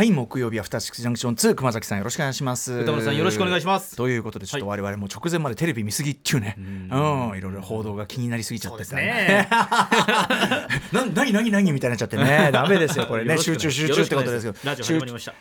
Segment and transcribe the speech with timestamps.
[0.00, 2.72] はい木曜日アフターシックスジャンクション2熊崎さんよろしくお願いします。
[2.72, 3.96] 歌丸さんよろしくお願いします。
[3.96, 6.54] ということでちょっと我々も直前までテレビ見すぎっていうね。
[6.58, 6.62] う
[7.34, 7.36] ん。
[7.36, 9.46] いろいろ報道が気になりすぎちゃってね。
[10.90, 12.48] な何何何みたいになっちゃってね。
[12.50, 13.36] ダメですよこれね。
[13.36, 14.74] 集中集中ってことですけど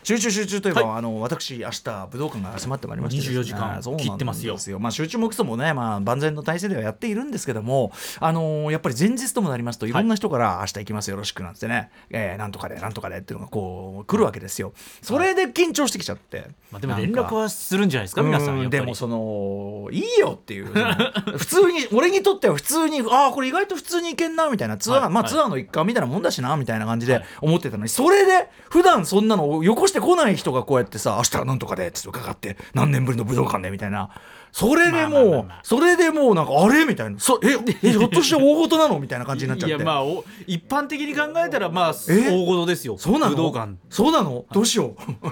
[0.03, 3.39] 集中集中といえば、はあの私明日武道館が迫ってまいりましてね。
[3.39, 4.57] 24時間切ってますよ。
[4.77, 14.73] まあ集中もクソもねまあ万全の体制ではやっているんですけどもあのーやっぱり前日ともなりますといろんな人から明日行きますよろしくなんてね、えーなんとかでなんとかでっていうのがこう来るわけですよ。
[15.01, 20.65] それで緊張してきちゃって、まあでも連絡はするんじゃないですか皆さんでもそのいいよっていう
[21.37, 25.29] 普通に俺にとっては普通にああこれ意外と普通に行けんなみたいなツアー、まあはい。
[25.29, 27.25] はいツアーの一環みたいなもんだしなみたいな感じではい。
[27.41, 34.09] 思ってたのにそれで普段そんなのをよこしてこない人がこうやってさ明日はなんとかでって伺って何年ぶりの武道館でみたいな
[34.51, 35.59] それでまあまあまもうあまあ。
[35.63, 36.85] それでもうなんかあれ？
[36.85, 37.19] みたいな。
[37.19, 39.75] そええ ひょっとして大事なのみたいな感じになっちゃって。
[39.75, 42.29] いやまあお一般的に考えたらまあえ？
[42.29, 42.97] 大事ですよ。
[42.97, 43.35] そうなの？
[43.35, 43.73] 武道館。
[43.89, 44.45] そうなの？
[44.51, 44.95] どうしよう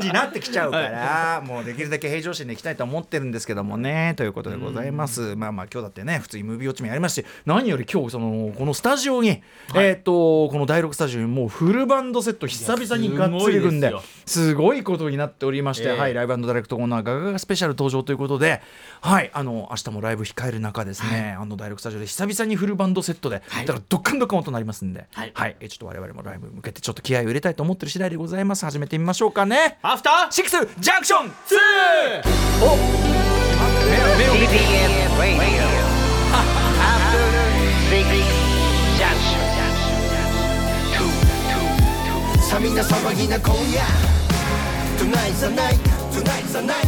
[0.00, 4.14] 感じになってきちゃうから、もうできるだけ平常心でいきたいと思ってるんですけどもね。
[4.16, 5.36] ということでございます。
[5.36, 9.42] まあまあ今日だってね普通にムービーウォッチもやりますし何より今日そのこのスタジオに、
[9.74, 15.98] えっ、とこの第6スタジオにもうフルバンドセット久々にがっつり組んですごいですよすごいことになっておりまして、ええ。
[15.98, 18.60] はいライブダイレクトコーナーガガガスペシャル登場ということで
[19.00, 23.66] はいあの明日もライブ控える中ですね、あの第6スタジオで久々にフルバンドセットで、はい。
[23.66, 25.56] だからドッカンドカンとなりますんで、はい。
[25.60, 28.64] えちょっと我々もライブに向けてちょっと気合を入れたいと思ってる次第でございます。
[28.64, 31.58] 始めてみましょうかねアフターシックスジャクションツー。
[32.62, 32.78] お。
[42.40, 43.56] さみな騒ぎな今イ
[44.96, 46.86] Tonight's the nightTonight's the night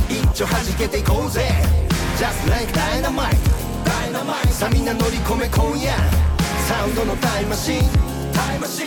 [6.68, 7.82] サウンドのタイムマシン,
[8.32, 8.86] タイムマシン、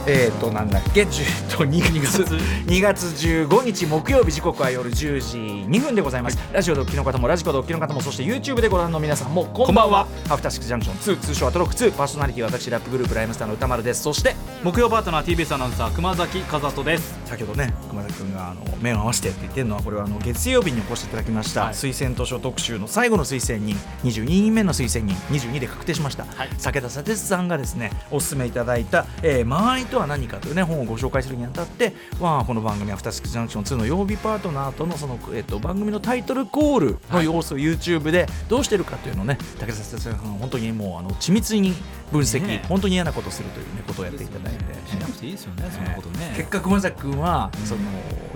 [0.00, 10.06] ツゴーえーとなんだっけ？10と 2, 月2月15日木曜日時刻は夜10時2分でございます、ラジオドッキの方もラジコドッキの方もそして YouTube でご覧の皆さんもこんばんは。
[10.28, 14.02] アフターシックスジャンクション2通称アトロック2パーソナリティは私ラップグループライムスターの歌丸です。
[14.02, 17.18] そして木曜パートナー TBS アナウンサー熊崎和人です。
[17.24, 21.74] 先ほどね熊田君があの目を合わせてって言ってるのはこれはあの月曜日にお越しいただきました、はい。
[21.74, 23.76] 推薦図書特集の最後の推薦人。
[24.04, 25.16] 22人目の推薦人。
[25.30, 26.48] 22で確定しました、はい。
[26.48, 41.74] 武田砂鉄さんがですねお勧めいただいた「えー、間合いとは何か」というね本をご紹介するにあたって、まあ、この番組「アフターシックスジャンクション2」の曜日パートナーとのその、えー、と番組のタイトルコールの様子を YouTube でどうしてるかというのをね武田さんが本当にもうあの緻密に
[42.10, 42.66] 分析、ねえ。
[42.66, 44.60] 本当に嫌なことするという、ね、ことをやっていただいて。
[44.90, 46.34] しなくていいですよねそんなことね。
[46.36, 47.80] 結果熊崎君は、その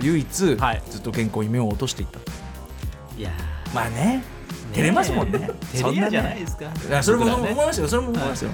[0.01, 0.83] 唯一、はい。
[0.89, 2.21] ずっと健康に目を落としていった。
[3.17, 3.31] いや
[3.73, 4.25] まあね
[4.73, 5.51] 照れますもんね。
[5.73, 7.03] 照れ屋じゃないですか。
[7.03, 8.51] それも思いますよそれも思いますよ、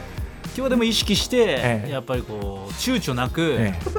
[0.57, 1.91] 今日でも意識して、ええ。
[1.91, 3.91] やっぱりこう躊躇なく、ええ。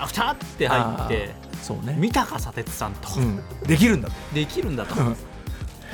[0.00, 4.14] アフターって入ってそうね、見たか砂鉄さんと、うん、できるんだと。
[4.32, 5.00] できるんだと。
[5.00, 5.16] うん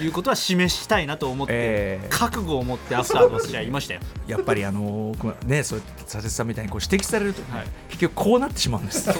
[0.00, 2.06] いうことは示したいなと思って、ええ。
[2.10, 4.00] 覚悟を持ってアフターと私は言いましたよ。
[4.26, 7.66] やっぱりあのーねそう佐々木さんみたいにこう指摘されると、ねはい。
[7.88, 9.10] 結局こうなってしまうんです。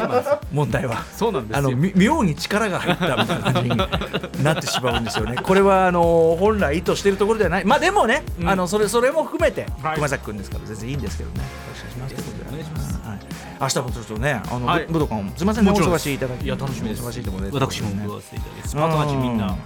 [0.53, 1.05] 問題は。
[1.05, 1.59] そうなんですよ。
[1.59, 5.37] あのみ妙に力が入ったみたいな感じになってしまうんですよね。
[5.43, 7.65] これはあの本来意図しているところではない。
[7.65, 8.49] まあでもね、うん。
[8.49, 9.95] あのそれそれも含めて、はい。
[9.95, 11.39] 熊崎君ですから全然いいんですけどね。
[11.39, 12.35] よろしくお願いします。
[12.49, 13.19] お願いしますはい。
[13.61, 14.87] 明日もちょっとね、あの、はい。
[14.89, 17.03] 武道館もすみませんねお忙しいいただき、いや楽しみです。
[17.03, 18.75] お忙しいところで、私もね伺わせていただきます。
[18.75, 19.57] パートナー陣みんな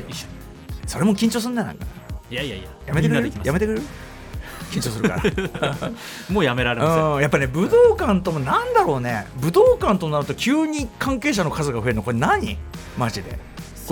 [0.00, 0.06] よ。
[0.06, 0.32] はい一緒に
[0.86, 1.86] それも緊張すんだなんか。
[2.30, 2.68] いやいやいや。
[2.86, 3.32] やめてくれる？
[3.44, 3.82] やめてくれる？
[4.72, 5.90] 緊張するから。
[6.30, 9.26] もうやめられませやっぱね武道館ともなんだろうね。
[9.36, 12.02] 武道館となると急に関係者の数が増えるの。
[12.02, 12.56] これ何？
[12.98, 13.38] マジで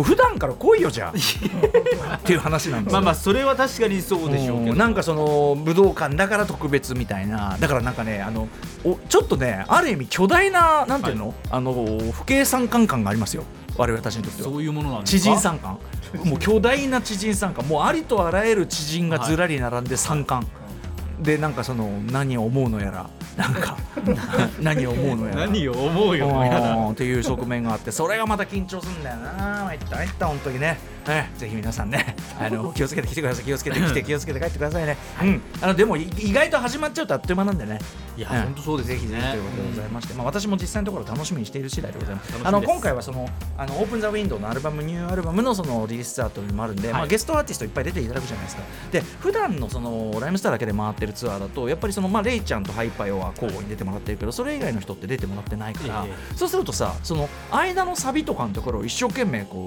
[0.03, 2.17] 普段から来いよじゃあ。
[2.17, 2.95] っていう話なんですよ。
[2.95, 4.75] まあまあそれは確かにそうでしょうけど。
[4.75, 4.79] ん。
[4.79, 7.57] なんかその武道館だから特別みたいな。
[7.59, 8.49] だからなんかねあの
[8.85, 11.73] おちょっとねある意味巨大ななんていうの、あの
[12.13, 13.45] 不敬参観感がありますよ。
[13.77, 14.49] 我々たちにとっては。
[14.49, 15.79] そういうものなんです知か人参観。
[16.25, 17.67] もう巨大な知人参観。
[17.67, 20.47] もうありとあらゆる知人がずらり並んで参観、
[21.21, 23.77] でなんかその何を思うのやらなんか
[24.61, 25.47] 何を思うのやら。
[25.47, 26.91] 何を思うよ。
[26.91, 29.65] っていう側面があってそれがまた緊張するんだよな。
[29.65, 30.77] 参った参った本当にね
[31.09, 34.97] ね、ぜひ皆さんね、 あの気をつけて来てください、気をつけて来て、気をつけて帰ってくださいね。
[35.23, 37.79] うん、あのでもい意外と始まっちゃうとあっという間なんでね。
[38.17, 38.43] いやうん。
[38.43, 42.33] 本当そうですぜひぜひということでございまして、まあ私も実際のところ楽しみにしている次第でございます。
[42.45, 46.93] あの今回はそのあのオープンザウィンドウのアルバムニューアルバムのそのリリースアートにもあるんで、はい。
[46.93, 48.63] まあゲストアーティストいっぱい出ていただくじゃないですか。
[48.93, 56.37] で普段のそのライムスターだけで回ってるツアーだとやっぱりそのまあレイちゃんとハイパヨは交互に出てもらってるけど、それ以外の人って出てもらってないから、え。
[56.37, 59.67] そうするとさその間のサビとかのところを一生懸命こ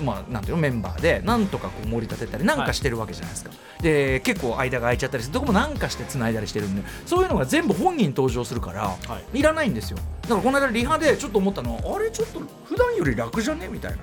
[0.00, 0.61] うまあなんていうの？
[0.62, 3.50] メンバーでなんとかこう盛り立てたりなんかしてるわけじゃないですか、
[3.82, 5.34] で結構間が空いちゃったりする。
[5.34, 6.82] とこもなんかして繋いだりしてるんで。
[7.04, 8.96] そういうのが全部本人登場するから、、は
[9.34, 9.42] い。
[9.42, 9.98] らないんですよ。
[10.22, 13.68] だからこの間リハでちょっと思ったのはあれちょっと普段より楽じゃね？
[13.68, 13.98] みたいな。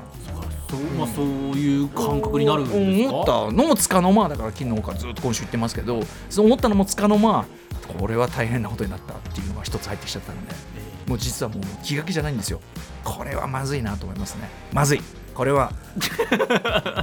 [0.69, 3.15] そうまあそういう感覚になるんですか？
[3.15, 7.45] 思ったのもつかの間だから昨日からずっと今週言ってますけどそう思ったのもつかの間
[7.97, 10.53] これは大変なことになったっていうのが一つ入ってきちゃったので、
[11.07, 12.61] もう実はもう気が気じゃないんですよ。
[13.03, 14.47] これはまずいなと思いますね。
[14.71, 15.01] まずい
[15.39, 15.71] これは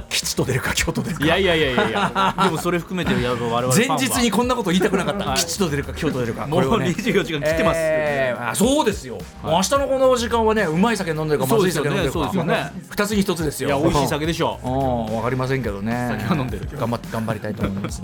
[0.09, 1.25] 吉と出るか京と出るか。
[1.25, 1.89] いやいやいやいや。
[1.89, 5.39] いやでもそれ含めてやっぱ我々前日にこんなこと言いたくなかった、はい。
[5.39, 6.45] 吉と出るか京と出るか。
[6.45, 6.89] もうこれはね。
[6.89, 7.83] 24時間来てますよ。
[7.83, 12.13] えーあそうですよ、もう明日のこの時間はねうまい酒飲んでるかまずい酒飲んでるか。
[12.13, 12.71] そうですよね。
[12.89, 13.69] 二つに一つですよ。
[13.69, 14.59] いや美味しい酒でしょ。
[14.63, 16.09] うん、わかりませんけどね。
[16.11, 16.69] 酒は飲んでる。
[16.77, 18.03] 頑張って頑張りたいと思います、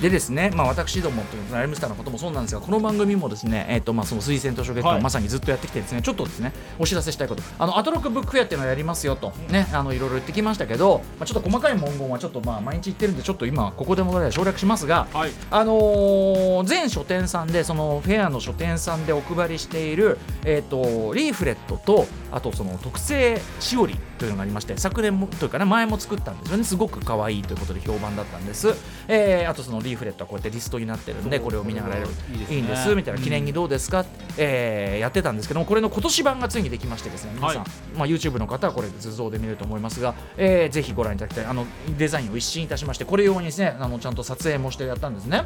[0.00, 5.02] でですね、まあ私どもというライムスターのこともそうなんですが、この番組もですね、えっ、とまあその推薦図書月間、はい。
[5.02, 9.32] まさにずっとやってきてですね、ちょっとですね、お知らせしたいこと、あのアトロックブックフェアっていうのをやりますよと。
[9.50, 15.30] ね、あのいろいろ言ってきましたけど、まあちょっと細かい文言はちょっとまあ毎日言ってるんでちょっと今ここでも省略しますが、はい。
[15.50, 26.64] あのー全書店さんでそのフェアの書店さんでお配りしている、えー、とリーフレットとあとその特製しおりというのがありまして昨年もというかね前も作ったんですよね。
[26.64, 28.74] すごく可愛いということで評判だったんです、
[29.08, 32.56] えーあとそのリーフレットはこうやってリストになってるんでこれを見ながらいいですね。
[32.56, 32.94] いいんです。
[32.94, 33.20] みたいな。
[33.20, 34.04] 記念にどうですか、
[34.38, 41.44] えーやってたんですけどもこれの今年版がついにできましてですね皆さん、はいまあ、YouTube の方はこれ図像で見れると思いますが、えーぜひご覧いただきたい。
[41.46, 41.66] あの
[41.98, 45.44] デザインを一新いたしましてこれ用にですねあのちゃんと撮影もしてやったんですね。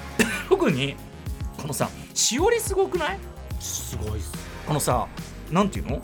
[0.48, 0.96] 特に
[1.56, 3.18] このさしおりすごくない？
[3.60, 4.32] すごいっす。
[4.66, 5.06] このさ
[5.50, 6.00] なんていうの？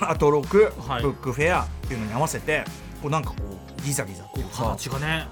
[0.02, 1.02] アトロク、はい。
[1.02, 2.64] ブックフェアっていうのに合わせて
[3.02, 3.36] こうなんかこ
[3.78, 5.26] うギザギザっていうか形がね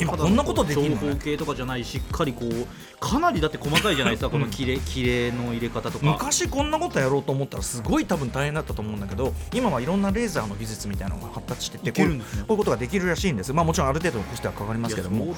[0.00, 2.66] 今こんなことできるの長方形とかじゃないしっかりこう
[3.00, 6.06] かなりだって細かいじゃないですかこの切れ切れの入れ方とか。
[6.06, 13.52] 昔こんなことやろうと思ったらすごい多分大変だったと思うんだけど今はいろんなレーザーの技術みたいなのが発達しててこういうことができるらしいんです。
[13.52, 15.34] まあもちろんある程度のコストはかかりますけども。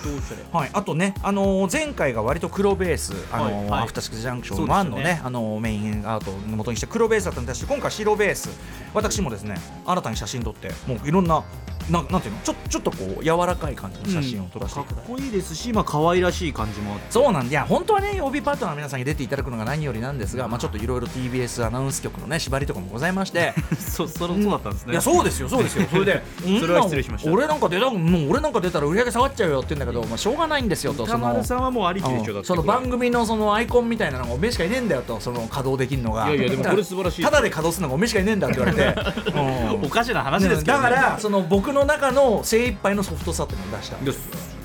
[0.53, 3.71] はい、あとね、あのー前回が割と黒ベース、あのーはい。
[3.71, 3.83] はい。
[3.83, 4.91] アフターシックスジャンクションそうですよね。
[4.91, 8.49] 1のねあのーメインアートの元にして黒ベースだったのに対して今回白ベース。
[8.95, 11.43] 私もですね新たに写真撮ってもういろんな
[11.91, 12.41] ななんていうの？
[12.43, 15.09] ちょちょっとこう柔らかい感じの写真を撮らせていただいて。
[15.09, 17.07] かっこいいですしまあ可愛らしい感じもあって。
[17.11, 23.55] そうなんでいや本当はね曜日パートナーの皆さんに出ていただくのが何よりなんですが、まあ、ちょっといろいろ TBS アナウンス局のね縛りとかもございまして。
[23.79, 24.93] そそそうだったんですね。
[24.93, 25.87] いやそうですよそうですよ。
[25.91, 26.23] そ れで
[26.61, 27.31] それは失礼しました。
[27.31, 36.27] 俺なんか出たもう俺なんか出たら売り上げ下がっちゃうよって言うんだけど、まあ、しょうがないんですよと歌丸さんはもうありきでしょだってその番組のそのアイコンみたいなのがおめえしかいねえんだよとその稼働できるのが。
[36.29, 39.87] いやいやでもこれ素晴らしいただで稼働するのがおめえしかいねえんだって言われて、 うん。
[39.87, 44.57] おかしな話ですけど、だね、からその僕の中の精一杯のソフトさっていうのを出したです。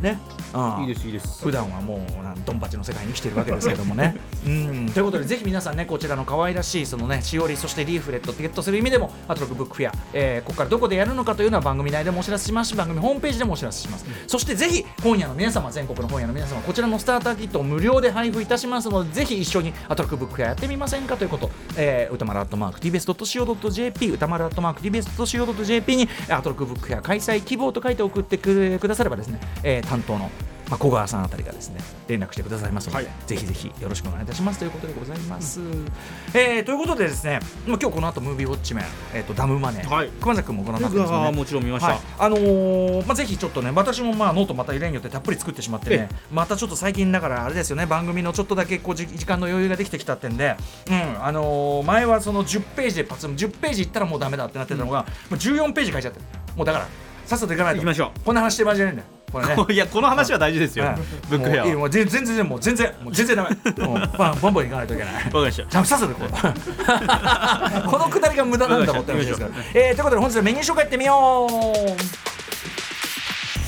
[0.00, 0.39] ね、うん
[0.80, 1.42] いいですいいです。
[1.42, 2.00] 普段はもう
[2.46, 4.16] ドンパチの世界に生きてるわけですけどもね。
[4.46, 4.90] うん。
[4.92, 12.70] ということでぜひ皆さんねこちらの可愛らしいそのねしおりそしてリーフレットってゲットする意味でもアトロックブックフェア、えーここからどこでやるのかというのは番組内でもお知らせします。
[12.70, 30.30] し番組ホームページでもお知らせします、そしてぜひ本屋の皆様全国の本屋の皆様こちらのスターターキットを無料で配布いたしますのでぜひ一緒にアトロックブックフェアやってみませんかということ、えー、歌丸アットマーク TBS.CO.JP 歌丸アットマーク TBS.CO.JP にアトロックブックフェア開催希望と書いて送ってくださればですね、えー担当の
[30.70, 33.06] まあ、小川さんあたりがですね連絡してくださいますので、はい。
[33.26, 35.60] ぜひぜひよろしくお願いいたしますということでございます。
[36.32, 38.84] えーということでですね、まあ、今日この後ムービーウォッチメン、
[39.14, 40.08] えー、とダムマネー、はい。
[40.20, 41.28] 熊崎君もご覧になってますよね。
[41.28, 50.56] あもちろん見ました、はい、あのーまあ、ぜひちょっとね私もまあノートまた例によってたっぷり作ってしまってねまたちょっと最近だからあれですよね番組のちょっとだけこうじ時間の余裕ができてきたってんで、
[50.88, 56.24] うんあのー前はその10ページでパツン10ページいったらもうダメだってなってたのが、もう14ページ書いちゃってる。
[56.56, 56.86] もうだから
[57.26, 57.78] さっさと行かないと。
[57.78, 59.56] 行きましょこんな話してる場合じゃないんだよこれね。
[59.70, 60.96] いやこの話は大事ですよ、はい
[61.28, 63.86] ブックフェアはもう全然全然もう全然もう全然ダメ。
[63.86, 65.14] もうバンバンバン行かないといけない。
[65.14, 65.84] わかりました。
[65.84, 72.19] さこう このくだりが無駄なんだもんって話ですから、えー、ということで本日はメニュー紹介いってみよう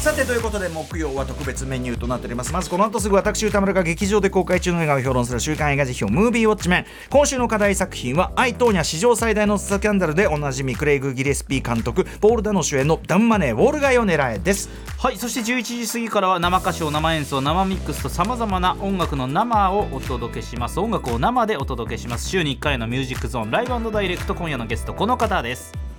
[0.03, 2.53] さてということで木曜は特別メニューとなっております。
[2.53, 6.87] まずこの後すぐ私歌丸が劇場で公開中の映画を評論する週刊映画辞表ムービーウォッチメン。
[7.09, 14.71] 今週の課題作品は「アイ・トーニャ史上最大のスキャンダル」でおなじみクレイグ・ギレスピー監督ポール・ダノ主演の「ダンマネーウォール街を狙え」です。
[14.99, 20.81] はいそして11時過ぎからは生歌唱生演奏生ミックスとさまざまな音楽の生をお届けします。
[20.81, 22.29] 音楽を生でお届けします。
[22.29, 25.92] 週に1回のミュージックゾーンライブダイレクト今夜のゲストこの方です。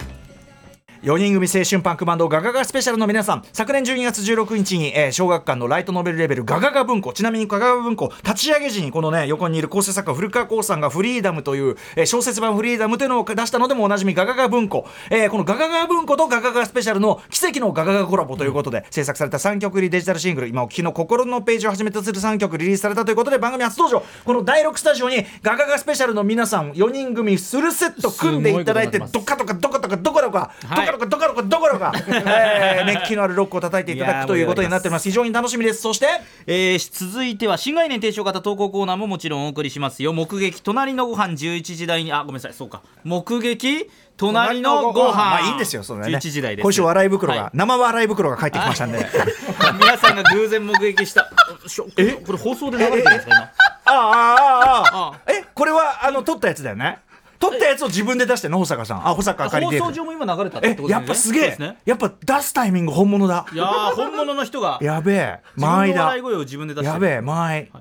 [1.04, 3.44] 4人組青春パンクバンドガガガスペシャルの皆さん。
[3.52, 7.12] 昨年12月16日に、えー小学館のライトノベルレベルガガガ文庫。
[7.12, 20.48] ちなみにガガガ文庫立ち上げ時にこのね横にいる構成作家古川光さんがフリーダムという、えー小説版フリーダムというのを出したのでもおなじみガガガ文庫、えーこのガガガ文庫とガガガスペシャルの奇跡のガガガコラボということで、制作された3曲入りデジタルシングル。
[20.48, 24.06] 今お聞きの心のページをはじめとする3曲リリースされたということで番組初登場。
[24.24, 31.92] この第6スタジオにガガガスペシャルの皆さん4人組フルセット組んでいただいてどっかとかどこどかどこどかどはいこどかどこどかどこどか、
[32.26, 35.82] えー熱気のあるロックを叩いていただくということになっております非常に楽しみです。
[35.82, 36.08] そして
[36.48, 40.14] えー続いては新概念提唱型投稿コーナーももちろんお送りしますよ。
[40.14, 42.82] 目撃隣のご飯11時台にあごめんなさいそうか。
[43.04, 45.14] 目撃隣のご飯。
[45.16, 46.18] まあいいんですよそれね。
[46.18, 47.52] 11時台です今週笑い袋が、はい。
[47.54, 49.08] 生笑い袋が帰ってきましたんで、
[49.80, 51.30] 皆さんが偶然目撃した。
[51.98, 52.12] え？
[52.26, 53.52] これ放送で流れてるんですか今？
[53.86, 57.00] あああああああえこれはあの撮ったやつだよね？
[57.50, 59.08] 撮ったやつを自分で出してんの保坂さん。
[59.08, 61.00] あ保坂あかりで放送上も今流れたってえことですね。
[61.00, 61.78] やっぱすげえ、ね。
[61.86, 63.46] やっぱ出すタイミング本物だ。
[63.52, 64.80] いやー本物の人が。
[64.82, 65.40] やべえ。
[65.56, 66.16] 間合いだ。
[66.84, 67.72] やべえ間合い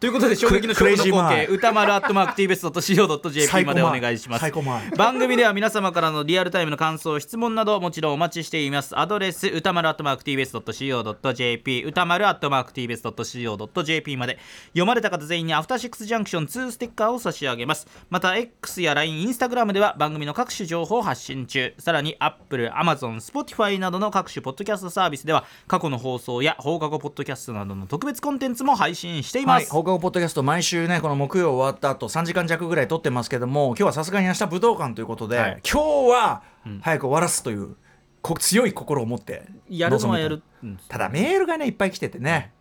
[0.00, 4.52] ということで衝撃の勝負の光景歌丸アットマーク TBS.CO.JP までお願いします。
[4.96, 8.98] 番組では皆様からのリアルタイムの感想質問などもちろんお待ちしています。
[8.98, 14.38] アドレス歌丸アットマーク TBS.CO.JP 歌丸アットマーク TBS.CO.JP まで。
[14.68, 17.86] 読まれた方全員にアフターシックスジャンクション2ステッカーを差し上げます。
[18.08, 21.74] また X や LINE、Instagram では番組の各種情報を発信中。
[21.78, 29.66] さらに Apple、Amazon、Spotify などの各種ポッドキャストサービスでは過去の放送や放課後ポッドキャストなどの特別コンテンツも配信していまはい、
[29.98, 35.60] ポッドキャスト毎週ねこの木曜終わった後3時間弱ぐらい撮ってますけども今日はさすがに明日武道館ということで、はい。
[35.68, 36.42] 今日は
[36.82, 37.76] 早く終わらすという、
[38.22, 42.52] こ強い心を持ってやるのはやる臨むとただメールがねいっぱい来ててね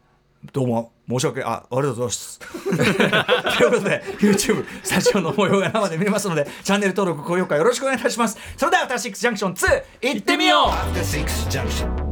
[0.54, 2.40] どうも申し訳あありがとうございます。
[3.58, 8.38] ということで YouTube スタジオの模様が生で見れますのでチャンネル登録高評価よろしくお願いいたします。
[8.56, 9.84] それでは「アフターシックスジャンクション2」
[10.16, 10.72] いってみよ
[12.06, 12.09] う